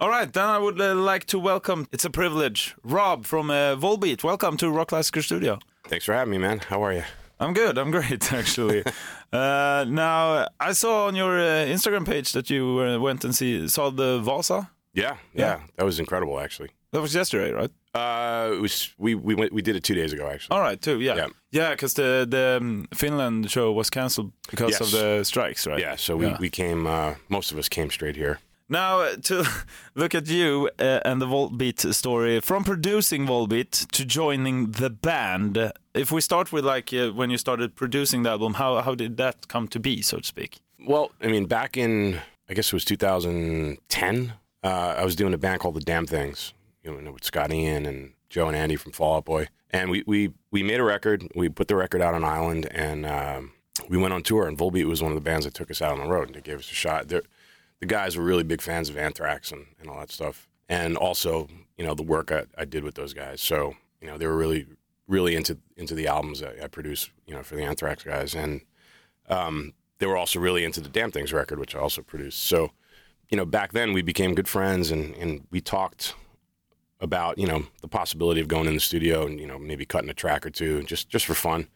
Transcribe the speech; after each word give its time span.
All 0.00 0.08
right, 0.08 0.32
then 0.32 0.44
I 0.44 0.58
would 0.58 0.80
uh, 0.80 0.94
like 0.94 1.24
to 1.26 1.38
welcome. 1.40 1.88
It's 1.90 2.04
a 2.04 2.10
privilege, 2.10 2.76
Rob 2.84 3.26
from 3.26 3.50
uh, 3.50 3.74
Volbeat. 3.76 4.22
Welcome 4.22 4.56
to 4.58 4.70
Rock 4.70 4.88
Classical 4.88 5.22
Studio. 5.22 5.58
Thanks 5.88 6.04
for 6.04 6.12
having 6.14 6.30
me, 6.30 6.38
man. 6.38 6.60
How 6.60 6.84
are 6.84 6.92
you? 6.92 7.02
I'm 7.40 7.52
good. 7.52 7.76
I'm 7.78 7.90
great, 7.90 8.32
actually. 8.40 8.84
uh, 9.32 9.84
now, 9.88 10.46
I 10.60 10.72
saw 10.72 11.06
on 11.08 11.16
your 11.16 11.38
uh, 11.38 11.66
Instagram 11.66 12.06
page 12.06 12.32
that 12.32 12.48
you 12.48 12.78
uh, 12.80 12.98
went 13.00 13.24
and 13.24 13.34
see 13.34 13.66
saw 13.68 13.90
the 13.90 14.20
Vasa. 14.20 14.70
Yeah, 14.94 15.16
yeah, 15.34 15.60
that 15.76 15.84
was 15.84 15.98
incredible, 15.98 16.38
actually. 16.40 16.70
That 16.92 17.02
was 17.02 17.14
yesterday, 17.14 17.52
right? 17.52 17.70
Uh, 17.94 18.52
it 18.54 18.60
was 18.60 18.94
we 18.98 19.14
we 19.14 19.34
went 19.34 19.52
we 19.52 19.62
did 19.62 19.74
it 19.76 19.82
two 19.84 19.94
days 19.94 20.12
ago, 20.12 20.28
actually. 20.28 20.54
All 20.56 20.62
right, 20.62 20.80
too. 20.80 21.00
Yeah, 21.00 21.16
Yeah. 21.16 21.26
yeah, 21.50 21.70
because 21.70 21.94
the 21.94 22.24
the 22.28 22.58
um, 22.60 22.86
Finland 22.94 23.50
show 23.50 23.72
was 23.72 23.90
cancelled 23.90 24.32
because 24.50 24.70
Yes. 24.70 24.80
of 24.80 24.90
the 24.92 25.24
strikes, 25.24 25.66
right? 25.66 25.80
Yeah, 25.80 25.96
so 25.96 26.16
we 26.16 26.26
Yeah. 26.26 26.36
we 26.40 26.50
came. 26.50 26.86
Uh, 26.86 27.14
most 27.28 27.52
of 27.52 27.58
us 27.58 27.68
came 27.68 27.90
straight 27.90 28.16
here. 28.16 28.38
Now, 28.68 29.08
to 29.14 29.46
look 29.94 30.14
at 30.14 30.28
you 30.28 30.70
uh, 30.78 31.00
and 31.04 31.20
the 31.22 31.26
Volbeat 31.26 31.94
story, 31.94 32.40
from 32.40 32.64
producing 32.64 33.26
Volbeat 33.26 33.90
to 33.92 34.04
joining 34.04 34.72
the 34.72 34.90
band. 34.90 35.72
If 35.94 36.12
we 36.12 36.20
start 36.20 36.52
with 36.52 36.64
like 36.64 36.92
uh, 36.92 37.10
when 37.10 37.30
you 37.30 37.38
started 37.38 37.74
producing 37.74 38.24
the 38.24 38.30
album, 38.30 38.54
how 38.54 38.80
how 38.82 38.94
did 38.94 39.16
that 39.16 39.48
come 39.48 39.68
to 39.68 39.80
be, 39.80 40.02
so 40.02 40.18
to 40.18 40.24
speak? 40.24 40.60
Well, 40.86 41.10
I 41.22 41.28
mean, 41.28 41.46
back 41.46 41.76
in 41.76 42.20
I 42.48 42.54
guess 42.54 42.66
it 42.68 42.74
was 42.74 42.84
2010. 42.84 44.32
Uh, 44.62 44.66
I 44.66 45.04
was 45.04 45.16
doing 45.16 45.34
a 45.34 45.38
band 45.38 45.60
called 45.60 45.74
the 45.74 45.80
Damn 45.80 46.06
Things, 46.06 46.52
you 46.82 47.00
know, 47.00 47.12
with 47.12 47.24
Scott 47.24 47.52
Ian 47.52 47.86
and 47.86 48.12
Joe 48.28 48.48
and 48.48 48.56
Andy 48.56 48.76
from 48.76 48.92
Fall 48.92 49.16
Out 49.16 49.24
Boy, 49.24 49.48
and 49.70 49.88
we 49.90 50.04
we 50.06 50.32
we 50.50 50.62
made 50.62 50.80
a 50.80 50.84
record. 50.84 51.26
We 51.34 51.48
put 51.48 51.68
the 51.68 51.76
record 51.76 52.02
out 52.02 52.14
on 52.14 52.22
Island, 52.24 52.68
and 52.70 53.06
um, 53.06 53.52
we 53.88 53.96
went 53.96 54.14
on 54.14 54.22
tour. 54.22 54.46
And 54.46 54.58
Volbeat 54.58 54.84
was 54.84 55.02
one 55.02 55.12
of 55.12 55.16
the 55.16 55.22
bands 55.22 55.44
that 55.44 55.54
took 55.54 55.70
us 55.70 55.80
out 55.80 55.92
on 55.92 56.00
the 56.00 56.12
road 56.12 56.28
and 56.28 56.34
they 56.34 56.40
gave 56.40 56.58
us 56.58 56.70
a 56.70 56.74
shot. 56.74 57.08
They're, 57.08 57.22
the 57.80 57.86
guys 57.86 58.16
were 58.16 58.24
really 58.24 58.42
big 58.42 58.60
fans 58.60 58.88
of 58.88 58.96
Anthrax 58.96 59.52
and, 59.52 59.66
and 59.80 59.88
all 59.88 59.98
that 60.00 60.10
stuff, 60.10 60.48
and 60.68 60.96
also 60.96 61.48
you 61.76 61.84
know 61.84 61.94
the 61.94 62.02
work 62.02 62.32
I, 62.32 62.44
I 62.56 62.64
did 62.64 62.84
with 62.84 62.94
those 62.94 63.14
guys. 63.14 63.40
So 63.40 63.76
you 64.00 64.06
know 64.06 64.18
they 64.18 64.26
were 64.26 64.36
really 64.36 64.66
really 65.08 65.34
into 65.34 65.58
into 65.76 65.94
the 65.94 66.06
albums 66.06 66.40
that 66.40 66.62
I 66.62 66.68
produced, 66.68 67.10
you 67.26 67.34
know, 67.34 67.42
for 67.42 67.56
the 67.56 67.64
Anthrax 67.64 68.04
guys, 68.04 68.34
and 68.34 68.60
um, 69.28 69.72
they 69.98 70.06
were 70.06 70.16
also 70.16 70.38
really 70.38 70.64
into 70.64 70.80
the 70.80 70.88
Damn 70.88 71.10
Things 71.10 71.32
record, 71.32 71.58
which 71.58 71.74
I 71.74 71.80
also 71.80 72.02
produced. 72.02 72.44
So, 72.44 72.70
you 73.30 73.36
know, 73.36 73.44
back 73.44 73.72
then 73.72 73.92
we 73.92 74.02
became 74.02 74.34
good 74.34 74.48
friends, 74.48 74.90
and 74.90 75.14
and 75.16 75.46
we 75.50 75.60
talked 75.60 76.14
about 77.00 77.38
you 77.38 77.46
know 77.46 77.64
the 77.80 77.88
possibility 77.88 78.40
of 78.40 78.48
going 78.48 78.66
in 78.66 78.74
the 78.74 78.80
studio 78.80 79.24
and 79.24 79.40
you 79.40 79.46
know 79.46 79.58
maybe 79.58 79.86
cutting 79.86 80.10
a 80.10 80.14
track 80.14 80.44
or 80.44 80.50
two 80.50 80.82
just 80.82 81.08
just 81.08 81.26
for 81.26 81.34
fun. 81.34 81.66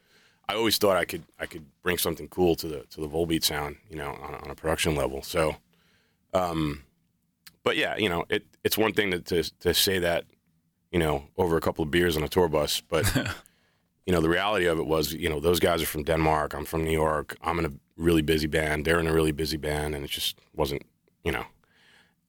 I 0.49 0.55
always 0.55 0.77
thought 0.77 0.97
I 0.97 1.05
could 1.05 1.23
I 1.41 1.47
could 1.47 1.65
bring 1.83 1.99
something 1.99 2.29
cool 2.29 2.55
to 2.57 2.69
the 2.69 2.81
to 2.91 3.01
the 3.01 3.09
Volbeat 3.09 3.45
sound, 3.45 3.77
you 3.89 3.97
know, 3.97 4.13
on, 4.23 4.35
on 4.35 4.51
a 4.51 4.55
production 4.55 4.95
level. 4.95 5.23
So, 5.23 5.57
um, 6.33 6.83
but 7.63 7.77
yeah, 7.77 7.97
you 7.97 8.09
know, 8.09 8.25
it 8.29 8.45
it's 8.65 8.79
one 8.79 8.93
thing 8.93 9.11
to, 9.11 9.21
to 9.21 9.43
to 9.61 9.75
say 9.75 9.99
that, 9.99 10.25
you 10.91 10.99
know, 10.99 11.25
over 11.37 11.57
a 11.57 11.61
couple 11.61 11.83
of 11.83 11.91
beers 11.91 12.17
on 12.17 12.23
a 12.23 12.29
tour 12.29 12.49
bus, 12.49 12.81
but 12.81 13.05
you 14.07 14.13
know, 14.13 14.21
the 14.21 14.29
reality 14.29 14.67
of 14.67 14.79
it 14.79 14.87
was, 14.87 15.13
you 15.13 15.29
know, 15.29 15.41
those 15.41 15.61
guys 15.61 15.83
are 15.83 15.87
from 15.87 16.03
Denmark. 16.03 16.55
I'm 16.55 16.65
from 16.65 16.85
New 16.85 16.93
York. 16.93 17.37
I'm 17.43 17.59
in 17.59 17.67
a 17.67 17.73
really 17.97 18.23
busy 18.23 18.47
band. 18.47 18.85
They're 18.85 19.01
in 19.01 19.07
a 19.07 19.13
really 19.13 19.33
busy 19.33 19.57
band, 19.57 19.95
and 19.95 20.05
it 20.05 20.11
just 20.11 20.39
wasn't, 20.55 20.83
you 21.25 21.33
know, 21.33 21.45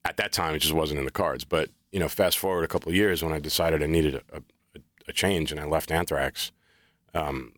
at 0.06 0.18
that 0.18 0.32
time 0.32 0.56
it 0.56 0.60
just 0.60 0.74
wasn't 0.74 1.00
in 1.00 1.06
the 1.06 1.12
cards. 1.12 1.46
But 1.46 1.70
you 1.92 2.00
know, 2.00 2.08
fast 2.10 2.38
forward 2.38 2.64
a 2.64 2.68
couple 2.68 2.90
of 2.90 2.96
years 2.96 3.24
when 3.24 3.34
I 3.34 3.40
decided 3.40 3.84
I 3.84 3.88
needed 3.88 4.16
a, 4.16 4.38
a, 4.38 4.80
a 5.08 5.14
change 5.14 5.52
and 5.52 5.60
I 5.60 5.66
left 5.66 5.92
Anthrax. 5.92 6.52
Um, 7.14 7.54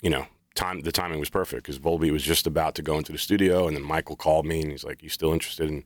you 0.00 0.10
know, 0.10 0.26
time 0.56 0.80
the 0.80 0.90
timing 0.92 1.20
was 1.20 1.30
perfect 1.30 1.62
because 1.62 1.78
Volbeat 1.78 2.10
was 2.12 2.22
just 2.22 2.46
about 2.46 2.74
to 2.74 2.82
go 2.82 2.98
into 2.98 3.12
the 3.12 3.18
studio, 3.18 3.66
and 3.68 3.76
then 3.76 3.84
Michael 3.84 4.16
called 4.16 4.44
me 4.46 4.60
and 4.62 4.70
he's 4.72 4.82
like, 4.84 5.02
"You 5.02 5.08
still 5.08 5.32
interested 5.32 5.68
in 5.70 5.84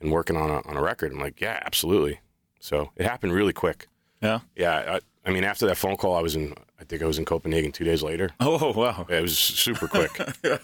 in 0.00 0.10
working 0.10 0.36
on 0.36 0.50
a 0.50 0.60
on 0.68 0.76
a 0.76 0.82
record?" 0.82 1.12
I'm 1.12 1.20
like, 1.20 1.40
"Yeah, 1.40 1.60
absolutely." 1.64 2.20
So 2.60 2.90
it 2.96 3.06
happened 3.06 3.32
really 3.32 3.52
quick. 3.52 3.86
Yeah. 4.22 4.40
Yeah, 4.56 4.96
I, 4.96 5.28
I 5.28 5.32
mean, 5.32 5.44
after 5.44 5.66
that 5.66 5.76
phone 5.76 5.96
call, 5.96 6.16
I 6.16 6.22
was 6.22 6.34
in. 6.34 6.54
I 6.80 6.84
think 6.84 7.02
I 7.02 7.06
was 7.06 7.18
in 7.18 7.24
Copenhagen 7.24 7.70
two 7.72 7.84
days 7.84 8.02
later. 8.02 8.30
Oh 8.40 8.72
wow! 8.72 9.06
It 9.08 9.22
was 9.22 9.38
super 9.38 9.86
quick. 9.88 10.10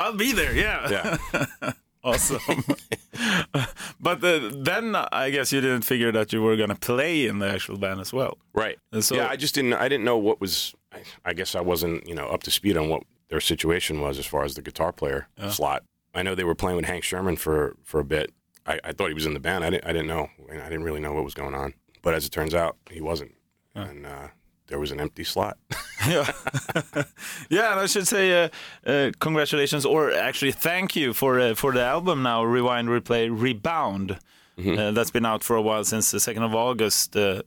I'll 0.00 0.14
be 0.16 0.32
there. 0.32 0.54
Yeah. 0.54 0.88
yeah, 1.32 1.72
awesome. 2.04 2.40
but 4.00 4.22
uh, 4.22 4.50
then 4.52 4.94
I 4.94 5.30
guess 5.30 5.52
you 5.52 5.60
didn't 5.60 5.82
figure 5.82 6.12
that 6.12 6.32
you 6.32 6.42
were 6.42 6.56
gonna 6.56 6.76
play 6.76 7.26
in 7.26 7.38
the 7.40 7.48
actual 7.50 7.76
band 7.78 8.00
as 8.00 8.12
well. 8.12 8.38
right. 8.52 8.78
And 8.92 9.04
so- 9.04 9.16
yeah, 9.16 9.28
I 9.28 9.36
just 9.36 9.54
didn't. 9.54 9.74
I 9.74 9.88
didn't 9.88 10.04
know 10.04 10.18
what 10.18 10.40
was. 10.40 10.74
I, 10.92 11.02
I 11.24 11.32
guess 11.34 11.54
I 11.54 11.60
wasn't, 11.60 12.06
you 12.06 12.14
know, 12.14 12.26
up 12.26 12.42
to 12.44 12.50
speed 12.50 12.76
on 12.76 12.88
what 12.88 13.02
their 13.28 13.40
situation 13.40 14.00
was 14.00 14.18
as 14.18 14.26
far 14.26 14.44
as 14.44 14.54
the 14.54 14.62
guitar 14.62 14.92
player 14.92 15.28
slot. 15.50 15.84
I 16.14 16.22
know 16.22 16.34
they 16.34 16.44
were 16.44 16.54
playing 16.54 16.76
with 16.76 16.86
Hank 16.86 17.04
Shermann 17.04 17.38
for 17.38 17.76
for 17.84 18.00
a 18.00 18.04
bit. 18.04 18.32
I, 18.66 18.80
I 18.84 18.92
thought 18.92 19.08
he 19.08 19.14
was 19.14 19.26
in 19.26 19.34
the 19.34 19.40
band. 19.40 19.64
I 19.64 19.70
didn't. 19.70 19.84
I 19.84 19.92
didn't 19.92 20.08
know. 20.08 20.28
I 20.50 20.68
didn't 20.68 20.82
really 20.82 21.00
know 21.00 21.12
what 21.12 21.24
was 21.24 21.34
going 21.34 21.54
on. 21.54 21.74
But 22.02 22.14
as 22.14 22.24
it 22.24 22.30
turns 22.30 22.54
out, 22.54 22.76
he 22.90 23.00
wasn't. 23.00 23.34
And 23.74 24.06
uh, 24.06 24.28
there 24.68 24.78
was 24.78 24.90
an 24.90 25.00
empty 25.00 25.24
slot. 25.24 25.58
yeah, 26.08 26.30
yeah. 27.50 27.72
And 27.72 27.80
I 27.80 27.86
should 27.86 28.08
say 28.08 28.44
uh, 28.44 28.48
uh, 28.86 29.10
congratulations, 29.18 29.84
or 29.84 30.12
actually 30.12 30.52
thank 30.52 30.96
you 30.96 31.12
for 31.12 31.38
uh, 31.38 31.54
for 31.54 31.72
the 31.72 31.82
album 31.82 32.22
now. 32.22 32.44
Rewind, 32.44 32.88
replay, 32.88 33.28
rebound. 33.30 34.18
Uh, 34.58 34.90
that's 34.90 35.12
been 35.12 35.24
out 35.24 35.44
for 35.44 35.54
a 35.54 35.62
while 35.62 35.84
since 35.84 36.10
the 36.10 36.18
second 36.18 36.42
of 36.42 36.52
August. 36.52 37.16
Uh, 37.16 37.42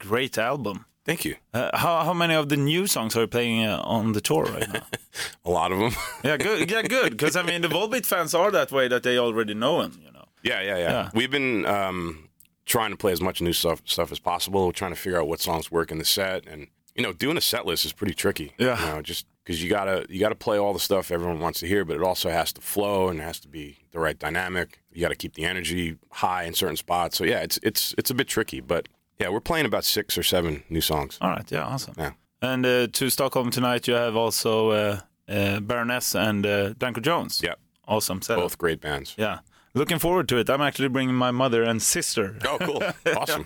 great 0.00 0.36
album. 0.36 0.84
Thank 1.10 1.24
you. 1.24 1.34
Uh, 1.52 1.76
how 1.76 2.04
how 2.04 2.14
many 2.14 2.34
of 2.34 2.50
the 2.50 2.56
new 2.56 2.86
songs 2.86 3.16
are 3.16 3.22
you 3.22 3.26
playing 3.26 3.66
uh, 3.66 3.80
on 3.82 4.12
the 4.12 4.20
tour 4.20 4.44
right 4.44 4.72
now? 4.72 4.86
A 5.44 5.50
lot 5.50 5.72
of 5.72 5.80
them. 5.80 5.92
yeah, 6.22 6.36
good. 6.36 6.70
Yeah, 6.70 6.82
good. 6.82 7.10
Because 7.10 7.34
I 7.34 7.42
mean, 7.42 7.62
the 7.62 7.68
Volbeat 7.68 8.06
fans 8.06 8.32
are 8.32 8.52
that 8.52 8.70
way 8.70 8.86
that 8.86 9.02
they 9.02 9.18
already 9.18 9.54
know 9.54 9.80
him. 9.80 10.00
You 10.04 10.12
know. 10.12 10.26
Yeah, 10.44 10.60
yeah, 10.60 10.76
yeah. 10.76 10.90
Yeah. 10.90 11.10
We've 11.12 11.30
been 11.30 11.66
um, 11.66 12.28
trying 12.64 12.92
to 12.92 12.96
play 12.96 13.10
as 13.10 13.20
much 13.20 13.42
new 13.42 13.52
stuff 13.52 13.82
stuff 13.86 14.12
as 14.12 14.20
possible. 14.20 14.66
We're 14.66 14.72
trying 14.72 14.94
to 14.94 15.00
figure 15.00 15.20
out 15.20 15.26
what 15.26 15.40
songs 15.40 15.68
work 15.68 15.90
in 15.90 15.98
the 15.98 16.04
set, 16.04 16.46
and 16.46 16.68
you 16.94 17.02
know, 17.02 17.12
doing 17.12 17.36
a 17.36 17.40
set 17.40 17.66
list 17.66 17.84
is 17.84 17.92
pretty 17.92 18.14
tricky. 18.14 18.54
Yeah. 18.56 18.78
you 18.78 18.94
know, 18.94 19.02
just 19.02 19.26
because 19.42 19.60
you 19.60 19.68
gotta 19.68 20.06
you 20.08 20.20
gotta 20.20 20.36
play 20.36 20.58
all 20.58 20.72
the 20.72 20.78
stuff 20.78 21.10
everyone 21.10 21.40
wants 21.40 21.58
to 21.58 21.66
hear, 21.66 21.84
but 21.84 21.96
it 21.96 22.04
also 22.04 22.30
has 22.30 22.52
to 22.52 22.60
flow 22.60 23.08
and 23.08 23.18
it 23.18 23.24
has 23.24 23.40
to 23.40 23.48
be 23.48 23.78
the 23.90 23.98
right 23.98 24.16
dynamic. 24.16 24.80
You 24.92 25.00
got 25.00 25.08
to 25.08 25.16
keep 25.16 25.34
the 25.34 25.44
energy 25.44 25.96
high 26.12 26.44
in 26.44 26.54
certain 26.54 26.76
spots. 26.76 27.18
So 27.18 27.24
yeah, 27.24 27.40
it's 27.40 27.58
it's 27.64 27.96
it's 27.98 28.10
a 28.10 28.14
bit 28.14 28.28
tricky, 28.28 28.60
but 28.60 28.86
yeah, 29.20 29.28
we're 29.28 29.40
playing 29.40 29.66
about 29.66 29.84
six 29.84 30.16
or 30.18 30.22
seven 30.22 30.62
new 30.68 30.80
songs. 30.80 31.18
All 31.20 31.30
right. 31.30 31.50
Yeah. 31.52 31.64
Awesome. 31.64 31.94
Yeah. 31.98 32.12
And 32.42 32.64
uh, 32.66 32.86
to 32.86 33.10
Stockholm 33.10 33.50
tonight, 33.50 33.86
you 33.86 33.94
have 33.94 34.16
also 34.16 34.70
uh, 34.70 35.00
uh, 35.28 35.60
Baroness 35.60 36.14
and 36.14 36.46
uh, 36.46 36.72
Danko 36.78 37.00
Jones. 37.00 37.40
Yeah, 37.44 37.54
Awesome 37.86 38.22
setup. 38.22 38.42
both 38.44 38.56
great 38.58 38.80
bands. 38.80 39.14
Yeah. 39.18 39.40
Looking 39.74 39.98
forward 40.00 40.28
to 40.30 40.38
it. 40.38 40.48
I'm 40.50 40.62
actually 40.62 40.88
bringing 40.88 41.14
my 41.14 41.30
mother 41.30 41.62
and 41.62 41.80
sister. 41.82 42.36
Oh, 42.44 42.58
cool, 42.60 42.82
awesome. 43.16 43.44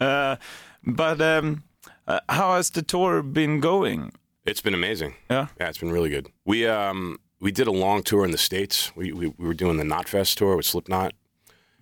Uh, 0.00 0.36
but 0.84 1.20
um, 1.20 1.62
uh, 2.06 2.20
how 2.28 2.54
has 2.56 2.70
the 2.70 2.82
tour 2.82 3.22
been 3.22 3.60
going? 3.60 4.12
It's 4.44 4.60
been 4.60 4.74
amazing. 4.74 5.14
Yeah. 5.30 5.48
Yeah, 5.58 5.68
it's 5.68 5.78
been 5.78 5.90
really 5.90 6.10
good. 6.10 6.28
We 6.44 6.66
um 6.68 7.18
we 7.40 7.50
did 7.50 7.66
a 7.66 7.72
long 7.72 8.02
tour 8.02 8.24
in 8.24 8.30
the 8.30 8.38
states. 8.38 8.92
We 8.94 9.12
we, 9.12 9.26
we 9.38 9.46
were 9.46 9.54
doing 9.54 9.78
the 9.78 9.84
Knotfest 9.84 10.36
tour 10.36 10.56
with 10.56 10.66
Slipknot, 10.66 11.12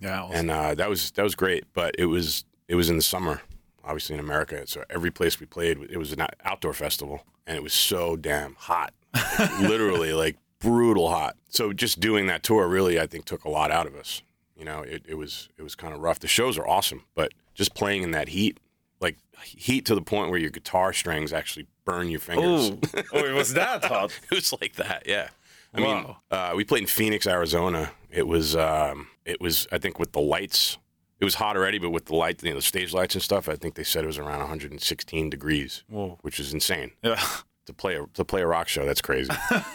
Yeah. 0.01 0.29
and 0.33 0.51
uh, 0.51 0.75
that 0.77 0.89
was 0.89 1.11
that 1.13 1.23
was 1.23 1.35
great. 1.35 1.65
But 1.75 1.95
it 1.99 2.07
was 2.07 2.45
it 2.75 2.77
was 2.77 2.91
in 2.91 2.97
the 2.97 3.03
summer, 3.03 3.41
obviously 3.85 4.15
in 4.15 4.21
America. 4.21 4.67
So 4.67 4.83
every 4.91 5.13
place 5.13 5.39
we 5.39 5.47
played, 5.47 5.79
it 5.89 5.97
was 5.97 6.11
an 6.13 6.27
outdoor 6.45 6.73
festival, 6.73 7.23
and 7.47 7.57
it 7.57 7.63
was 7.63 7.73
so 7.73 8.17
damn 8.17 8.57
hot, 8.57 8.93
Like, 9.15 9.61
literally 9.61 10.13
like 10.13 10.37
brutal 10.59 11.09
hot. 11.09 11.37
So 11.49 11.73
just 11.73 12.01
doing 12.01 12.27
that 12.27 12.43
tour 12.43 12.67
really, 12.67 12.99
I 12.99 13.07
think, 13.07 13.27
took 13.27 13.45
a 13.45 13.49
lot 13.49 13.71
out 13.71 13.87
of 13.87 13.95
us. 13.95 14.23
You 14.57 14.65
know, 14.65 14.81
it, 14.83 15.03
it 15.07 15.15
was 15.15 15.49
it 15.57 15.63
was 15.63 15.77
kind 15.77 15.95
of 15.95 16.01
rough. 16.01 16.19
The 16.19 16.27
shows 16.27 16.59
are 16.59 16.67
awesome, 16.67 17.05
but 17.15 17.33
just 17.55 17.75
playing 17.77 18.03
in 18.03 18.11
that 18.11 18.29
heat, 18.31 18.59
like 19.01 19.19
heat 19.45 19.85
to 19.87 19.95
the 19.95 20.03
point 20.03 20.31
where 20.31 20.41
your 20.41 20.51
guitar 20.51 20.93
strings 20.93 21.33
actually 21.33 21.67
burn 21.85 22.09
your 22.09 22.19
fingers. 22.21 22.73
oh, 22.73 23.03
oh, 23.13 23.19
it 23.25 23.35
was 23.35 23.55
that 23.55 23.85
hot. 23.85 24.11
it 24.31 24.35
was 24.35 24.53
like 24.61 24.75
that, 24.75 25.05
yeah. 25.07 25.29
I 25.77 25.81
Wow. 25.81 26.03
mean, 26.03 26.17
uh, 26.31 26.53
we 26.57 26.65
played 26.65 26.83
in 26.83 26.89
Phoenix, 26.89 27.27
Arizona. 27.27 27.91
It 28.11 28.27
was, 28.29 28.55
um, 28.57 29.09
it 29.25 29.41
was, 29.41 29.67
I 29.73 29.79
think, 29.79 29.99
with 29.99 30.13
the 30.13 30.21
lights, 30.21 30.79
it 31.25 31.27
was 31.33 31.35
hot 31.37 31.57
already, 31.57 31.79
but 31.79 31.91
with 31.91 32.05
the 32.07 32.15
light, 32.15 32.43
you 32.43 32.51
know, 32.51 32.57
the 32.57 32.63
stage 32.63 32.93
lights 32.93 33.15
and 33.15 33.23
stuff, 33.23 33.49
I 33.49 33.57
think 33.57 33.75
they 33.75 33.85
said 33.85 34.05
it 34.05 34.07
was 34.07 34.19
around 34.19 34.41
116 34.41 35.31
degrees, 35.31 35.83
Whoa. 35.89 36.19
which 36.23 36.39
is 36.39 36.53
insane 36.53 36.93
Yeah. 37.03 37.21
to 37.67 37.73
play 37.73 37.97
a 37.97 38.07
to 38.15 38.25
play 38.25 38.43
a 38.43 38.47
rock 38.47 38.69
show. 38.69 38.85
That's 38.87 39.01
crazy. 39.03 39.31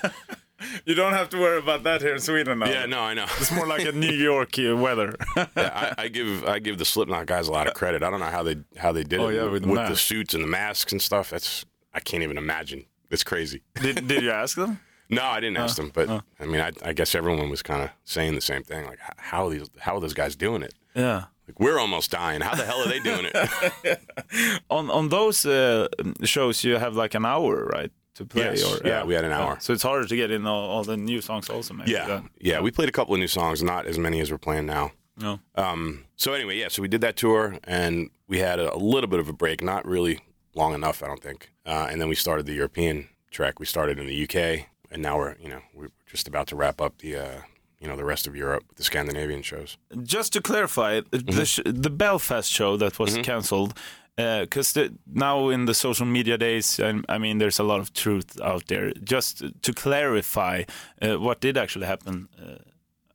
You 0.85 0.93
don't 0.93 1.13
have 1.13 1.29
to 1.29 1.37
worry 1.39 1.57
about 1.57 1.83
that 1.83 2.01
here 2.01 2.13
in 2.13 2.19
Sweden 2.19 2.59
now. 2.59 2.67
yeah, 2.67 2.85
no, 2.85 2.99
I 2.99 3.13
know. 3.13 3.23
It's 3.39 3.49
more 3.51 3.65
like 3.65 3.85
a 3.87 3.93
New 3.93 4.11
York 4.29 4.59
uh, 4.59 4.75
weather. 4.75 5.15
Yeah, 5.37 5.93
I, 5.97 6.03
I 6.03 6.07
give 6.09 6.43
I 6.45 6.59
give 6.59 6.77
the 6.77 6.83
Slipknot 6.83 7.27
guys 7.27 7.47
a 7.47 7.51
lot 7.53 7.65
of 7.67 7.73
credit. 7.75 8.03
I 8.03 8.09
don't 8.09 8.19
know 8.19 8.25
how 8.25 8.43
they 8.43 8.57
how 8.75 8.91
they 8.91 9.05
did 9.05 9.21
Oh, 9.21 9.29
it 9.29 9.35
yeah, 9.35 9.45
with 9.45 9.63
the 9.63 9.73
the 9.73 9.95
suits 9.95 10.33
and 10.33 10.43
the 10.43 10.47
masks 10.49 10.91
and 10.91 11.01
stuff. 11.01 11.29
That's 11.29 11.65
I 11.93 12.01
can't 12.01 12.23
even 12.23 12.37
imagine. 12.37 12.85
It's 13.09 13.23
crazy. 13.23 13.61
did, 13.81 14.05
did 14.07 14.21
you 14.21 14.31
ask 14.31 14.57
them? 14.57 14.81
No, 15.11 15.23
I 15.23 15.39
didn't 15.39 15.57
ask 15.57 15.75
them, 15.75 15.89
but 15.91 16.07
I 16.39 16.45
mean, 16.45 16.61
I, 16.61 16.69
I 16.85 16.93
guess 16.93 17.15
everyone 17.15 17.49
was 17.49 17.63
kind 17.63 17.81
of 17.81 17.89
saying 18.03 18.35
the 18.35 18.41
same 18.41 18.61
thing. 18.61 18.85
Like, 18.85 18.99
how 19.17 19.47
are 19.47 19.49
these 19.49 19.67
how 19.79 19.95
are 19.95 19.99
those 19.99 20.13
guys 20.13 20.35
doing 20.35 20.61
it? 20.61 20.75
Yeah. 20.93 21.23
Like, 21.49 21.59
we're 21.59 21.79
almost 21.79 22.11
dying. 22.11 22.41
How 22.41 22.53
the 22.55 22.63
hell 22.63 22.79
are 22.81 22.87
they 22.87 22.99
doing 22.99 23.25
it? 23.33 23.99
On 24.69 24.91
on 24.91 25.09
those 25.09 25.45
uh, 25.45 25.87
shows, 26.23 26.63
you 26.63 26.77
have 26.77 26.95
like 26.95 27.15
an 27.15 27.25
hour, 27.25 27.65
right, 27.65 27.91
to 28.15 28.25
play? 28.25 28.43
Yes. 28.43 28.63
Or, 28.63 28.87
Yeah, 28.87 29.03
we 29.03 29.15
had 29.15 29.25
an 29.25 29.31
hour. 29.31 29.57
So 29.59 29.73
it's 29.73 29.81
harder 29.83 30.07
to 30.07 30.15
get 30.15 30.29
in 30.29 30.45
all, 30.45 30.69
all 30.69 30.83
the 30.83 30.95
new 30.97 31.21
songs, 31.21 31.49
also. 31.49 31.73
Maybe. 31.73 31.91
yeah, 31.91 32.21
yeah. 32.39 32.61
We 32.61 32.69
played 32.71 32.89
a 32.89 32.91
couple 32.91 33.15
of 33.15 33.19
new 33.19 33.27
songs, 33.27 33.63
not 33.63 33.87
as 33.87 33.97
many 33.97 34.19
as 34.21 34.31
we're 34.31 34.37
playing 34.37 34.67
now. 34.67 34.91
No. 35.17 35.39
Um, 35.55 36.05
so 36.15 36.33
anyway, 36.33 36.57
yeah, 36.57 36.67
so 36.69 36.81
we 36.83 36.87
did 36.87 37.01
that 37.01 37.15
tour, 37.15 37.57
and 37.63 38.09
we 38.27 38.37
had 38.39 38.59
a, 38.59 38.73
a 38.75 38.77
little 38.77 39.09
bit 39.09 39.19
of 39.19 39.27
a 39.27 39.33
break, 39.33 39.63
not 39.63 39.85
really 39.87 40.19
long 40.53 40.73
enough, 40.75 41.01
I 41.01 41.07
don't 41.07 41.21
think. 41.23 41.51
Uh, 41.65 41.87
and 41.89 41.99
then 41.99 42.09
we 42.09 42.15
started 42.15 42.45
the 42.45 42.53
European 42.53 43.07
trek. 43.31 43.59
We 43.59 43.65
started 43.65 43.97
in 43.99 44.05
the 44.07 44.23
UK, 44.23 44.67
and 44.91 45.01
now 45.01 45.17
we're 45.17 45.35
you 45.41 45.49
know 45.49 45.61
we're 45.73 45.89
just 46.05 46.27
about 46.27 46.47
to 46.47 46.55
wrap 46.55 46.79
up 46.79 46.99
the 46.99 47.15
uh, 47.15 47.41
you 47.79 47.87
know 47.87 47.95
the 47.95 48.05
rest 48.05 48.27
of 48.27 48.35
Europe, 48.35 48.63
the 48.75 48.83
Scandinavian 48.83 49.41
shows. 49.41 49.77
Just 50.03 50.33
to 50.33 50.41
clarify, 50.41 51.01
the, 51.11 51.45
sh- 51.45 51.61
the 51.65 51.89
Belfast 51.89 52.49
show 52.51 52.77
that 52.77 52.99
was 52.99 53.17
cancelled, 53.17 53.73
because 54.15 54.73
the, 54.73 54.93
now 55.13 55.49
in 55.49 55.65
the 55.65 55.73
social 55.73 56.05
media 56.05 56.37
days, 56.37 56.79
and 56.79 57.05
I 57.07 57.17
mean, 57.17 57.37
there's 57.39 57.59
a 57.59 57.63
lot 57.63 57.79
of 57.79 57.93
truth 57.93 58.39
out 58.41 58.67
there. 58.67 58.91
Just 59.03 59.43
to 59.61 59.73
clarify, 59.73 60.63
uh, 61.01 61.19
what 61.19 61.39
did 61.41 61.57
actually 61.57 61.85
happen 61.85 62.27
uh, 62.37 62.57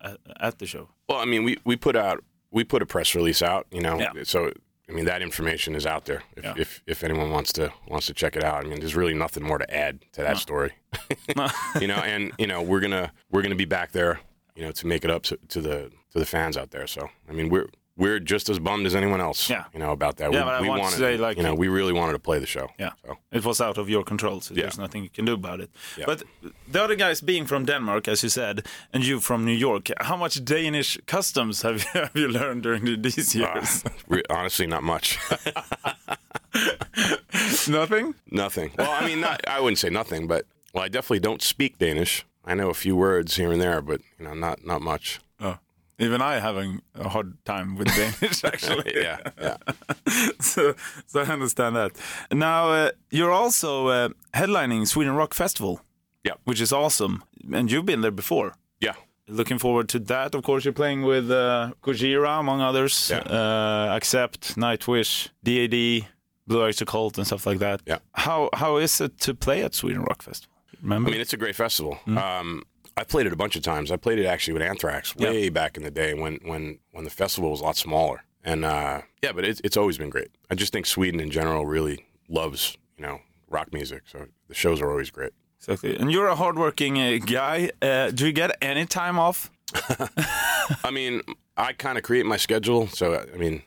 at, 0.08 0.19
at 0.40 0.58
the 0.58 0.66
show? 0.66 0.88
Well, 1.08 1.19
I 1.19 1.25
mean, 1.26 1.44
we, 1.44 1.58
we 1.64 1.76
put 1.76 1.96
out 1.96 2.25
we 2.50 2.64
put 2.64 2.82
a 2.82 2.87
press 2.87 3.14
release 3.14 3.43
out, 3.43 3.66
you 3.70 3.81
know. 3.81 3.99
Yeah. 3.99 4.12
So 4.22 4.50
I 4.88 4.93
mean, 4.93 5.05
that 5.06 5.22
information 5.22 5.75
is 5.75 5.87
out 5.87 6.05
there. 6.05 6.22
If, 6.37 6.44
Yeah. 6.44 6.55
if 6.56 6.82
if 6.87 7.05
anyone 7.05 7.31
wants 7.31 7.52
to 7.55 7.70
wants 7.88 8.06
to 8.06 8.14
check 8.14 8.37
it 8.37 8.44
out, 8.44 8.64
I 8.64 8.69
mean, 8.69 8.81
there's 8.81 8.96
really 8.96 9.14
nothing 9.14 9.43
more 9.43 9.58
to 9.58 9.75
add 9.75 10.05
to 10.12 10.22
that 10.22 10.38
story, 10.38 10.72
you 11.81 11.87
know. 11.88 11.96
And 11.96 12.32
you 12.38 12.46
know, 12.46 12.62
we're 12.62 12.81
gonna 12.81 13.12
we're 13.31 13.43
gonna 13.43 13.55
be 13.56 13.64
back 13.66 13.93
there, 13.93 14.20
you 14.56 14.62
know, 14.64 14.72
to 14.72 14.86
make 14.86 15.04
it 15.04 15.10
up 15.10 15.22
to, 15.24 15.36
to 15.48 15.60
the 15.60 15.90
to 16.12 16.18
the 16.18 16.24
fans 16.26 16.56
out 16.56 16.70
there. 16.70 16.86
So 16.86 17.08
I 17.30 17.32
mean, 17.32 17.48
we're 17.50 17.66
we're 17.96 18.18
just 18.18 18.48
as 18.48 18.58
bummed 18.58 18.86
as 18.86 18.94
anyone 18.94 19.20
else, 19.20 19.48
Yeah. 19.52 19.64
you 19.72 19.78
know, 19.78 19.92
about 19.92 20.16
that. 20.16 20.32
Yeah, 20.32 20.38
we, 20.40 20.44
but 20.44 20.54
I 20.54 20.60
we 20.62 20.68
wanted, 20.68 20.98
say, 20.98 21.16
like- 21.16 21.36
you 21.36 21.44
know, 21.44 21.54
we 21.54 21.68
really 21.68 21.92
wanted 21.92 22.12
to 22.14 22.18
play 22.18 22.40
the 22.40 22.46
show. 22.46 22.66
Yeah. 22.78 22.90
So 23.06 23.16
It 23.30 23.44
was 23.44 23.60
out 23.60 23.78
of 23.78 23.88
your 23.88 24.02
control, 24.04 24.40
so 24.40 24.52
Yeah. 24.54 24.62
there's 24.62 24.78
nothing 24.78 25.02
you 25.04 25.10
can 25.10 25.24
do 25.26 25.32
about 25.34 25.60
it. 25.60 25.70
Yeah. 25.96 26.06
But 26.06 26.22
the 26.72 26.82
other 26.82 26.96
guys 26.96 27.20
being 27.24 27.46
from 27.46 27.64
Denmark, 27.66 28.08
as 28.08 28.22
you 28.24 28.30
said, 28.30 28.66
and 28.92 29.04
you 29.06 29.20
from 29.20 29.44
New 29.44 29.56
York, 29.56 29.90
how 30.00 30.16
much 30.16 30.44
Danish 30.44 30.98
customs 31.06 31.62
have 31.62 31.76
you, 31.84 31.90
have 32.00 32.16
you 32.16 32.28
learned 32.28 32.62
during 32.64 33.02
these 33.02 33.34
years? 33.38 33.84
re- 34.08 34.22
honestly, 34.28 34.66
not 34.66 34.82
much. 34.82 35.18
Nothing? 37.68 38.14
Nothing. 38.30 38.70
Well, 38.78 38.90
I 38.90 39.06
mean, 39.06 39.20
not, 39.20 39.40
I 39.46 39.60
wouldn't 39.60 39.78
say 39.78 39.90
nothing, 39.90 40.26
but 40.26 40.44
well, 40.72 40.84
I 40.84 40.88
definitely 40.88 41.20
don't 41.20 41.42
speak 41.42 41.78
Danish. 41.78 42.24
I 42.46 42.55
know 42.55 42.70
a 42.70 42.75
few 42.75 42.96
words 42.96 43.37
here 43.37 43.52
and 43.52 43.61
there, 43.61 43.81
but 43.81 44.00
you 44.19 44.25
know, 44.25 44.35
not 44.35 44.64
not 44.64 44.82
much. 44.82 45.20
Oh. 45.41 45.58
Even 45.99 46.20
I 46.20 46.41
having 46.41 46.82
a 46.94 47.08
hard 47.08 47.44
time 47.44 47.76
with 47.76 47.88
Danish, 47.96 48.44
actually. 48.44 48.93
Yeah, 48.96 49.19
yeah. 49.41 49.56
so, 50.41 50.75
so 51.06 51.20
I 51.20 51.25
understand 51.25 51.76
that. 51.76 51.93
Now, 52.32 52.70
uh, 52.70 52.91
you're 53.11 53.31
also 53.31 53.88
uh, 53.88 54.08
headlining 54.35 54.88
Sweden 54.88 55.14
Rock 55.14 55.35
Festival. 55.35 55.81
Yeah. 56.25 56.35
Which 56.44 56.61
is 56.61 56.73
awesome. 56.73 57.23
And 57.52 57.70
you've 57.70 57.85
been 57.87 58.00
there 58.00 58.11
before. 58.11 58.55
Yeah. 58.81 58.94
Looking 59.29 59.58
forward 59.58 59.88
to 59.90 59.99
that. 60.00 60.35
Of 60.35 60.43
course, 60.43 60.64
you're 60.64 60.73
playing 60.75 61.02
with 61.02 61.31
uh, 61.31 61.73
Gojira, 61.82 62.40
among 62.40 62.61
others. 62.61 63.11
Yeah. 63.11 63.19
Uh, 63.19 63.94
Accept, 63.94 64.56
Nightwish, 64.56 65.29
DAD, 65.44 66.08
Blue 66.47 66.62
Oyster 66.62 66.87
Cult, 66.87 67.19
and 67.19 67.26
stuff 67.26 67.47
like 67.47 67.58
that. 67.58 67.82
Yeah. 67.87 67.99
How 68.12 68.49
How 68.55 68.79
is 68.79 69.00
it 69.00 69.19
to 69.20 69.35
play 69.35 69.62
at 69.62 69.75
Sweden 69.75 70.02
Rock 70.02 70.23
Festival? 70.23 70.53
Remember? 70.84 71.08
I 71.08 71.12
mean, 71.12 71.20
it's 71.20 71.32
a 71.32 71.38
great 71.38 71.56
festival. 71.56 71.98
Um, 72.06 72.62
I 72.96 73.02
played 73.04 73.26
it 73.26 73.32
a 73.32 73.36
bunch 73.36 73.56
of 73.56 73.62
times. 73.62 73.90
I 73.90 73.96
played 73.96 74.19
it 74.19 74.26
actually 74.26 74.54
with 74.54 74.62
Anthrax 74.62 75.16
way 75.16 75.48
back 75.48 75.76
in 75.76 75.82
the 75.82 75.90
day 75.90 76.14
when 76.14 76.38
when 76.44 76.78
when 76.92 77.04
the 77.04 77.10
festival 77.10 77.50
was 77.50 77.60
a 77.60 77.64
lot 77.64 77.76
smaller. 77.76 78.22
And 78.44 78.64
uh, 78.64 79.00
yeah, 79.22 79.32
but 79.32 79.44
it's 79.44 79.60
it's 79.64 79.76
always 79.76 79.98
been 79.98 80.10
great. 80.10 80.28
I 80.50 80.54
just 80.54 80.72
think 80.72 80.86
Sweden 80.86 81.19
in 81.19 81.31
general 81.31 81.66
really 81.66 82.04
loves 82.28 82.76
you 82.98 83.04
know 83.04 83.20
rock 83.48 83.72
music, 83.72 84.02
so 84.06 84.26
the 84.48 84.54
shows 84.54 84.81
are 84.81 84.90
always 84.90 85.10
great. 85.10 85.32
exactly. 85.58 85.96
And 85.96 86.12
you're 86.12 86.28
a 86.28 86.36
hardworking 86.36 86.98
uh, 86.98 87.19
guy. 87.25 87.70
Uh, 87.80 88.10
do 88.10 88.26
you 88.26 88.32
get 88.32 88.56
any 88.62 88.87
time 88.87 89.19
off? 89.19 89.50
I 90.84 90.90
mean, 90.92 91.22
I 91.56 91.72
kind 91.72 91.98
of 91.98 92.04
create 92.04 92.26
my 92.26 92.37
schedule, 92.37 92.87
so 92.88 93.26
I 93.32 93.37
mean, 93.37 93.62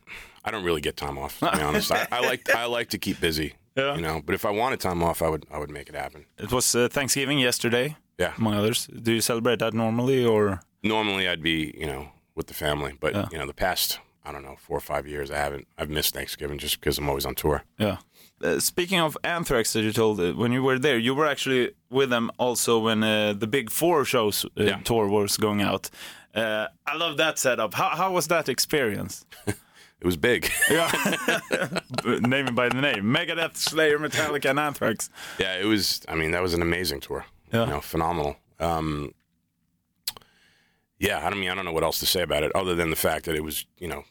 I 0.46 0.52
don't 0.52 0.64
really 0.64 0.82
get 0.82 0.96
time 0.96 1.18
off. 1.18 1.40
To 1.40 1.52
be 1.52 1.62
honest, 1.62 1.92
I, 1.92 2.08
I 2.12 2.20
like 2.22 2.56
I 2.56 2.66
like 2.66 2.90
to 2.90 2.98
keep 2.98 3.20
busy. 3.20 3.56
Yeah. 3.78 3.96
You 3.96 4.02
know, 4.02 4.22
but 4.26 4.36
if 4.36 4.44
I 4.46 4.50
wanted 4.52 4.80
time 4.80 5.04
off, 5.04 5.22
I 5.22 5.30
would 5.30 5.46
I 5.52 5.58
would 5.58 5.70
make 5.72 5.90
it 5.90 5.96
happen. 5.96 6.26
It 6.38 6.52
was 6.52 6.76
uh, 6.76 6.88
Thanksgiving 6.90 7.40
yesterday, 7.40 7.96
Yeah. 8.20 8.34
among 8.38 8.56
others. 8.56 8.88
Do 9.04 9.12
you 9.12 9.22
celebrate 9.22 9.60
that 9.60 9.74
normally, 9.74 10.26
or 10.26 10.60
Normally, 10.84 11.28
I'd 11.28 11.42
be 11.44 11.74
you 11.80 11.88
know 11.88 12.08
with 12.36 12.48
the 12.48 12.54
family, 12.54 12.94
but 13.00 13.14
Yeah. 13.14 13.28
you 13.32 13.38
know 13.38 13.48
the 13.48 13.54
past 13.66 14.00
I 14.26 14.32
don't 14.32 14.44
know 14.44 14.56
four 14.58 14.78
or 14.78 14.82
five 14.96 15.08
years 15.08 15.30
I 15.32 15.36
haven't. 15.38 15.68
I've 15.78 15.90
missed 15.90 16.14
Thanksgiving 16.14 16.60
just 16.60 16.80
because 16.80 16.98
I'm 17.02 17.10
always 17.10 17.26
on 17.26 17.36
tour. 17.36 17.62
yeah? 17.80 17.98
Uh, 18.44 18.60
speaking 18.60 19.00
of 19.02 19.18
Anthrax, 19.24 19.72
that 19.74 19.82
you 19.84 19.92
told 19.94 20.20
uh, 20.20 20.34
when 20.34 20.52
you 20.52 20.62
were 20.64 20.80
there, 20.80 21.00
you 21.00 21.16
were 21.16 21.26
actually 21.32 21.72
with 21.90 22.10
them 22.10 22.30
also 22.38 22.80
when 22.80 23.04
uh, 23.04 23.34
the 23.40 23.48
Big 23.48 23.70
Four 23.72 24.06
shows 24.06 24.46
uh, 24.46 24.50
Yeah. 24.64 24.82
tour 24.84 25.08
was 25.08 25.38
going 25.38 25.62
out. 25.62 25.90
Uh, 26.36 26.68
I 26.86 26.96
love 26.98 27.18
that 27.18 27.40
setup. 27.40 27.74
How 27.74 27.90
how 27.96 28.12
was 28.14 28.28
that 28.28 28.48
experience? 28.50 29.26
It 30.00 30.06
was 30.06 30.18
big. 30.18 30.52
Yeah, 30.70 30.92
name 32.06 32.48
it 32.48 32.56
by 32.56 32.70
the 32.70 32.82
name: 32.82 33.04
Megadeth, 33.06 33.56
Slayer, 33.56 33.98
Metallica, 33.98 34.50
and 34.50 34.60
Anthrax. 34.60 35.10
yeah, 35.40 35.56
it 35.56 35.66
was. 35.66 36.02
I 36.08 36.16
mean, 36.16 36.32
that 36.32 36.42
was 36.42 36.54
an 36.54 36.62
amazing 36.62 37.00
tour. 37.00 37.26
Yeah. 37.54 37.66
You 37.66 37.72
know, 37.72 37.82
phenomenal. 37.82 38.36
Um, 38.60 39.14
yeah, 41.00 41.26
I 41.26 41.30
don't 41.30 41.40
mean 41.40 41.50
I 41.50 41.56
don't 41.56 41.66
know 41.66 41.72
what 41.72 41.84
else 41.84 42.00
to 42.00 42.06
say 42.06 42.22
about 42.22 42.44
it 42.44 42.52
other 42.56 42.76
than 42.76 42.90
the 42.90 42.96
fact 42.96 43.26
that 43.26 43.36
it 43.36 43.44
was 43.44 43.66
you 43.78 43.88
know 43.88 44.04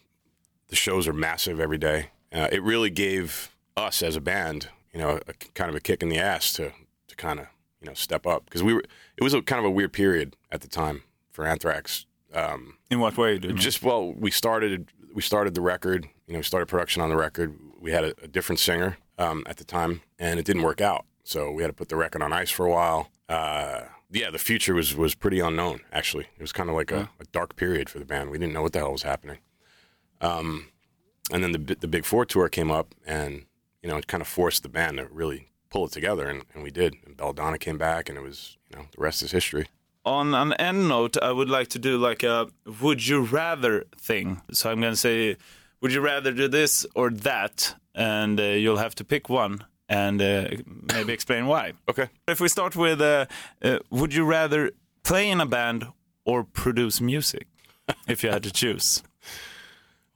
the 0.69 0.75
shows 0.75 1.07
are 1.07 1.13
massive 1.13 1.59
every 1.59 1.77
day. 1.77 2.09
Uh, 2.33 2.47
it 2.51 2.61
really 2.63 2.89
gave 2.89 3.55
us 3.75 4.01
as 4.01 4.15
a 4.15 4.21
band 4.21 4.69
you 4.93 4.99
know 4.99 5.19
a, 5.27 5.33
kind 5.53 5.69
of 5.69 5.75
a 5.75 5.79
kick 5.79 6.01
in 6.01 6.09
the 6.09 6.17
ass 6.17 6.53
to 6.53 6.71
to 7.07 7.15
kind 7.15 7.39
of 7.39 7.47
you 7.81 7.87
know 7.87 7.93
step 7.93 8.25
up 8.25 8.45
because 8.45 8.63
we 8.63 8.73
were 8.73 8.83
it 9.15 9.23
was 9.23 9.33
a 9.33 9.41
kind 9.41 9.59
of 9.59 9.65
a 9.65 9.69
weird 9.69 9.93
period 9.93 10.35
at 10.51 10.61
the 10.61 10.67
time 10.67 11.03
for 11.31 11.45
Anthrax. 11.45 12.05
Um, 12.37 12.77
In 12.89 12.99
what 12.99 13.17
way? 13.17 13.37
Do 13.39 13.47
you 13.47 13.53
mean? 13.53 13.61
just 13.61 13.81
well 13.83 14.13
we 14.13 14.31
started 14.31 14.91
we 15.13 15.21
started 15.21 15.55
the 15.55 15.61
record 15.61 16.07
you 16.27 16.33
know 16.33 16.39
we 16.39 16.43
started 16.43 16.67
production 16.67 17.01
on 17.01 17.09
the 17.09 17.15
record. 17.17 17.57
We 17.79 17.91
had 17.91 18.03
a, 18.03 18.13
a 18.23 18.27
different 18.27 18.59
singer 18.59 18.97
um, 19.17 19.43
at 19.47 19.57
the 19.57 19.63
time 19.63 20.01
and 20.19 20.39
it 20.39 20.45
didn't 20.45 20.63
work 20.63 20.81
out. 20.81 21.05
So 21.23 21.51
we 21.51 21.61
had 21.63 21.69
to 21.69 21.73
put 21.73 21.89
the 21.89 21.95
record 21.95 22.21
on 22.21 22.31
ice 22.33 22.51
for 22.51 22.65
a 22.65 22.69
while. 22.71 23.09
Uh, 23.27 23.81
yeah 24.11 24.29
the 24.31 24.39
future 24.39 24.73
was 24.73 24.95
was 24.95 25.15
pretty 25.15 25.39
unknown 25.39 25.79
actually. 25.91 26.25
It 26.37 26.41
was 26.41 26.53
kind 26.53 26.69
of 26.69 26.75
like 26.75 26.91
a, 26.91 27.09
a 27.19 27.25
dark 27.31 27.55
period 27.55 27.89
for 27.89 27.99
the 27.99 28.05
band. 28.05 28.29
We 28.29 28.37
didn't 28.37 28.53
know 28.53 28.61
what 28.61 28.73
the 28.73 28.79
hell 28.79 28.91
was 28.93 29.03
happening. 29.03 29.39
Um, 30.21 30.67
and 31.31 31.43
then 31.43 31.51
the 31.51 31.75
the 31.75 31.87
big 31.87 32.05
four 32.05 32.25
tour 32.25 32.49
came 32.49 32.71
up 32.71 32.95
and 33.05 33.45
you 33.81 33.89
know 33.89 33.97
it 33.97 34.07
kind 34.07 34.21
of 34.21 34.27
forced 34.27 34.63
the 34.63 34.69
band 34.69 34.97
to 34.97 35.07
really 35.11 35.47
pull 35.69 35.85
it 35.85 35.91
together 35.91 36.27
and, 36.27 36.43
and 36.53 36.63
we 36.63 36.71
did. 36.71 36.95
And 37.05 37.17
Belladonna 37.17 37.57
came 37.57 37.77
back 37.77 38.09
and 38.09 38.17
it 38.17 38.21
was 38.21 38.57
you 38.69 38.77
know 38.77 38.85
the 38.95 39.01
rest 39.01 39.21
is 39.23 39.31
history 39.31 39.67
on 40.07 40.33
an 40.33 40.53
end 40.53 40.87
note, 40.87 41.17
I 41.21 41.31
would 41.31 41.49
like 41.49 41.67
to 41.69 41.79
do 41.79 41.97
like 41.97 42.23
a 42.23 42.47
would 42.81 43.05
you 43.05 43.21
rather 43.21 43.83
thing. 43.99 44.41
So 44.51 44.71
I'm 44.71 44.79
going 44.81 44.93
to 44.93 44.97
say, 44.99 45.37
would 45.81 45.93
you 45.93 46.01
rather 46.01 46.31
do 46.33 46.47
this 46.47 46.85
or 46.95 47.09
that? 47.09 47.75
And 47.93 48.39
uh, 48.39 48.43
you'll 48.43 48.77
have 48.77 48.95
to 48.95 49.03
pick 49.03 49.29
one 49.29 49.65
and 49.89 50.21
uh, 50.21 50.47
maybe 50.93 51.13
explain 51.13 51.47
why. 51.47 51.73
okay 51.89 52.09
If 52.27 52.39
we 52.39 52.47
start 52.47 52.75
with, 52.75 53.01
uh, 53.01 53.25
uh, 53.61 53.79
would 53.89 54.13
you 54.13 54.25
rather 54.25 54.71
play 55.03 55.29
in 55.29 55.41
a 55.41 55.45
band 55.45 55.87
or 56.25 56.43
produce 56.43 57.01
music 57.01 57.47
if 58.07 58.23
you 58.23 58.29
had 58.31 58.43
to 58.43 58.51
choose? 58.51 59.03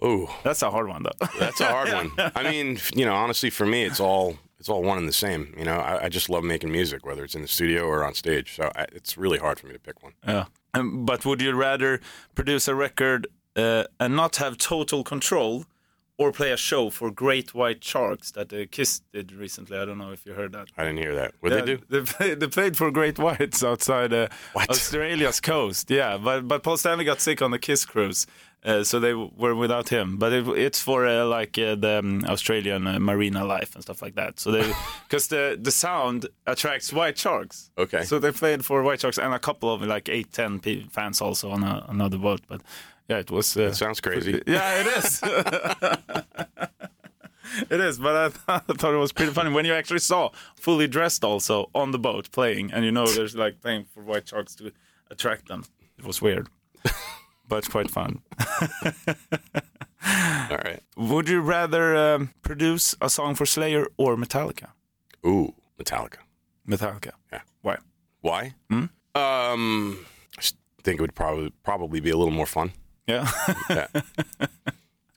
oh 0.01 0.27
That's 0.43 0.61
a 0.61 0.71
hard 0.71 0.87
one, 0.87 1.03
though. 1.03 1.27
That's 1.39 1.61
a 1.61 1.65
hard 1.65 1.91
one. 1.93 2.11
I 2.35 2.43
mean, 2.43 2.79
you 2.95 3.05
know, 3.05 3.15
honestly, 3.15 3.49
for 3.49 3.65
me, 3.65 3.83
it's 3.83 3.99
all 3.99 4.37
it's 4.61 4.69
all 4.69 4.83
one 4.83 4.99
and 4.99 5.07
the 5.07 5.13
same. 5.27 5.55
You 5.57 5.65
know, 5.65 5.77
I, 5.77 6.05
I 6.05 6.09
just 6.09 6.29
love 6.29 6.43
making 6.43 6.71
music, 6.71 7.03
whether 7.03 7.23
it's 7.23 7.33
in 7.33 7.41
the 7.41 7.47
studio 7.47 7.81
or 7.87 8.05
on 8.05 8.13
stage. 8.13 8.55
So 8.57 8.71
I, 8.75 8.85
it's 8.93 9.17
really 9.17 9.39
hard 9.39 9.59
for 9.59 9.65
me 9.65 9.73
to 9.73 9.79
pick 9.79 10.03
one. 10.03 10.13
Yeah. 10.25 10.45
Um, 10.75 11.03
but 11.03 11.25
would 11.25 11.41
you 11.41 11.51
rather 11.53 11.99
produce 12.35 12.67
a 12.67 12.75
record 12.75 13.25
uh, 13.55 13.85
and 13.99 14.15
not 14.15 14.35
have 14.35 14.59
total 14.59 15.03
control, 15.03 15.65
or 16.21 16.31
play 16.31 16.51
a 16.51 16.57
show 16.57 16.89
for 16.89 17.09
Great 17.11 17.53
White 17.53 17.83
Sharks 17.83 18.31
that 18.31 18.53
uh, 18.53 18.65
Kiss 18.71 19.01
did 19.13 19.31
recently? 19.31 19.77
I 19.77 19.85
don't 19.85 19.97
know 19.97 20.11
if 20.11 20.25
you 20.25 20.33
heard 20.33 20.51
that. 20.53 20.67
I 20.77 20.83
didn't 20.83 20.99
hear 20.99 21.15
that. 21.15 21.33
What 21.39 21.51
Yeah, 21.51 21.61
they 21.61 21.75
do? 21.75 21.79
They, 21.89 22.01
play, 22.01 22.35
they 22.35 22.47
played 22.47 22.77
for 22.77 22.91
Great 22.91 23.17
Whites 23.19 23.63
outside 23.63 24.13
uh? 24.13 24.27
Australia's 24.69 25.39
coast. 25.41 25.89
Yeah, 25.89 26.17
but 26.17 26.47
but 26.47 26.63
Paul 26.63 26.77
Stanley 26.77 27.05
got 27.05 27.21
sick 27.21 27.41
on 27.41 27.51
the 27.51 27.59
Kiss 27.59 27.85
cruise, 27.85 28.27
uh, 28.63 28.83
so 28.83 28.99
they 28.99 29.11
w- 29.11 29.31
were 29.37 29.55
without 29.55 29.89
him. 29.89 30.17
But 30.17 30.31
it, 30.33 30.47
it's 30.47 30.79
for 30.81 31.05
uh, 31.07 31.25
like 31.25 31.57
uh, 31.57 31.75
the 31.75 31.99
um, 31.99 32.23
Australian 32.27 32.87
uh, 32.87 32.99
marina 32.99 33.43
life 33.45 33.73
and 33.75 33.83
stuff 33.83 34.01
like 34.01 34.15
that. 34.15 34.39
So 34.39 34.51
they 34.51 34.71
because 35.07 35.27
the 35.27 35.57
the 35.61 35.71
sound 35.71 36.27
attracts 36.45 36.93
white 36.93 37.17
sharks. 37.17 37.71
Okay. 37.77 38.03
So 38.03 38.19
they 38.19 38.31
played 38.31 38.63
for 38.65 38.83
white 38.83 39.01
sharks 39.01 39.17
and 39.17 39.33
a 39.33 39.39
couple 39.39 39.73
of 39.73 39.81
like 39.81 40.09
eight 40.09 40.31
ten 40.31 40.59
p- 40.59 40.87
fans 40.91 41.21
also 41.21 41.49
on 41.51 41.63
a, 41.63 41.85
another 41.89 42.17
boat. 42.17 42.41
But 42.47 42.61
yeah, 43.11 43.19
it 43.19 43.31
was. 43.31 43.55
Uh, 43.57 43.61
It 43.69 43.75
sounds 43.75 43.99
crazy. 44.01 44.41
yeah, 44.47 44.81
it 44.81 44.87
is. 44.97 45.21
it 47.69 47.79
is, 47.79 47.99
but 47.99 48.15
I, 48.15 48.29
th- 48.35 48.41
I 48.47 48.59
thought 48.77 48.93
it 48.93 48.97
was 48.97 49.11
pretty 49.11 49.33
funny 49.33 49.51
when 49.51 49.65
you 49.65 49.73
actually 49.73 49.99
saw 49.99 50.29
fully 50.55 50.87
dressed 50.87 51.23
also 51.23 51.69
on 51.73 51.91
the 51.91 51.99
boat 51.99 52.31
playing, 52.31 52.71
and 52.73 52.85
you 52.85 52.91
know 52.91 53.05
there's 53.07 53.35
like 53.35 53.61
playing 53.61 53.85
for 53.93 54.01
white 54.03 54.27
sharks 54.27 54.55
to 54.55 54.71
attract 55.09 55.47
them. 55.47 55.65
It 55.99 56.05
was 56.05 56.21
weird, 56.21 56.47
but 57.47 57.69
quite 57.69 57.89
fun. 57.91 58.21
All 60.49 60.57
right. 60.57 60.81
Would 60.97 61.29
you 61.29 61.41
rather 61.41 61.95
um, 61.95 62.31
produce 62.41 62.95
a 63.01 63.09
song 63.09 63.35
for 63.35 63.45
Slayer 63.45 63.85
or 63.97 64.15
Metallica? 64.15 64.69
Ooh, 65.25 65.53
Metallica. 65.77 66.17
Metallica. 66.67 67.11
Yeah. 67.31 67.41
Why? 67.61 67.77
Why? 68.21 68.53
Um, 69.13 70.05
I 70.37 70.41
think 70.83 70.99
it 70.99 71.01
would 71.01 71.13
probably 71.15 71.51
probably 71.63 71.99
be 71.99 72.09
a 72.09 72.17
little 72.17 72.33
more 72.33 72.45
fun. 72.47 72.71
Yeah. 73.11 73.27
Yeah. 73.69 73.87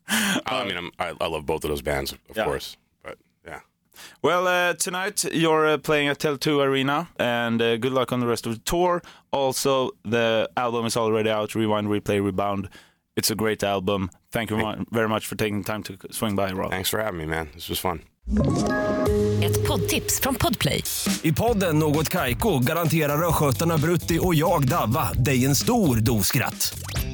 I 0.45 0.63
mean, 0.65 0.77
I'm, 0.77 0.91
I, 0.99 1.13
I 1.25 1.27
love 1.27 1.45
both 1.45 1.63
of 1.63 1.69
those 1.69 1.81
bands, 1.83 2.11
of 2.11 2.19
Yeah. 2.37 2.45
course. 2.45 2.77
But 3.03 3.17
yeah. 3.47 3.59
Well, 4.21 4.47
uh, 4.47 4.73
tonight 4.73 5.23
you're 5.33 5.67
uh, 5.73 5.77
playing 5.77 6.09
at 6.09 6.19
Tele2 6.19 6.47
Arena, 6.63 7.07
and 7.17 7.61
uh, 7.61 7.77
good 7.77 7.93
luck 7.93 8.11
on 8.11 8.19
the 8.19 8.27
rest 8.27 8.45
of 8.47 8.53
the 8.53 8.61
tour. 8.65 9.01
Also, 9.31 9.91
the 10.11 10.47
album 10.55 10.85
is 10.85 10.97
already 10.97 11.29
out. 11.29 11.55
Rewind, 11.55 11.87
replay, 11.87 12.19
rebound. 12.25 12.67
It's 13.17 13.31
a 13.31 13.35
great 13.35 13.63
album. 13.63 14.09
Thank 14.31 14.49
you 14.51 14.57
mu- 14.57 14.85
very 14.91 15.07
much 15.07 15.27
for 15.27 15.35
taking 15.37 15.61
the 15.63 15.71
time 15.71 15.83
to 15.83 15.93
swing 16.11 16.35
by, 16.35 16.51
Rob. 16.53 16.69
Thanks 16.71 16.89
for 16.89 16.99
having 17.01 17.17
me, 17.19 17.25
man. 17.25 17.47
This 17.53 17.69
was 17.69 17.79
fun. 17.79 17.99
Ett 19.43 19.67
poddtips 19.67 20.19
från 20.19 20.35
Podplay. 20.35 20.83
I 21.23 21.31
podden 21.31 21.79
Något 21.79 22.09
Kaiko 22.09 22.59
garanterar 22.59 23.27
östgötarna 23.27 23.77
Brutti 23.77 24.19
och 24.21 24.35
jag, 24.35 24.67
Davva, 24.67 25.13
dig 25.13 25.45
en 25.45 25.55
stor 25.55 25.95
dos 25.95 26.27
skratt. 26.27 26.79